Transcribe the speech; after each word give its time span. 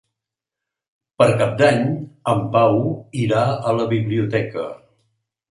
Per 1.21 1.27
Cap 1.41 1.53
d'Any 1.59 1.83
en 2.33 2.41
Pau 2.57 2.81
irà 3.27 3.45
a 3.51 3.77
la 3.83 3.87
biblioteca. 3.95 4.67